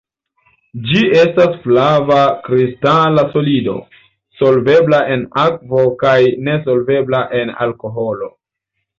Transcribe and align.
Ĝi 0.91 0.99
estas 1.23 1.57
flava 1.65 2.21
kristala 2.47 3.25
solido, 3.33 3.75
solvebla 4.39 5.01
en 5.17 5.25
akvo 5.43 5.83
kaj 6.05 6.15
nesolvebla 6.49 7.21
en 7.41 7.53
alkoholo. 7.67 8.31